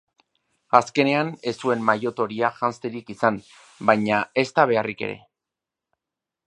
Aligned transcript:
Azkenean 0.77 1.29
ez 1.51 1.53
zuen 1.65 1.83
maillot 1.89 2.21
horia 2.25 2.51
janzterik 2.63 3.13
izan 3.17 3.39
baina 3.91 4.25
ezta 4.45 4.69
beharrik 4.73 5.07
ere! 5.09 5.21